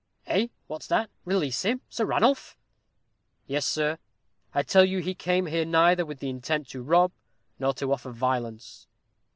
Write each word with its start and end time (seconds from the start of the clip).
"Eh 0.25 0.35
day, 0.47 0.51
what's 0.65 0.87
that? 0.87 1.11
release 1.25 1.61
him, 1.61 1.79
Sir 1.87 2.05
Ranulph?" 2.05 2.57
"Yes, 3.45 3.67
sir; 3.67 3.99
I 4.51 4.63
tell 4.63 4.83
you 4.83 4.97
he 4.97 5.13
came 5.13 5.45
here 5.45 5.63
neither 5.63 6.07
with 6.07 6.17
the 6.17 6.29
intent 6.31 6.67
to 6.69 6.81
rob 6.81 7.11
nor 7.59 7.75
to 7.75 7.93
offer 7.93 8.09
violence." 8.11 8.87